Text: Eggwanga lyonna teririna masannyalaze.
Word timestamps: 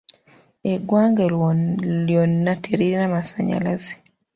Eggwanga 0.73 1.23
lyonna 2.07 2.51
teririna 2.63 3.05
masannyalaze. 3.15 3.93